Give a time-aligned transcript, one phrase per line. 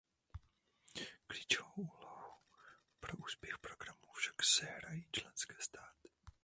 [1.27, 2.33] Klíčovou úlohu
[2.99, 6.09] pro úspěch programu však sehrají členské státy.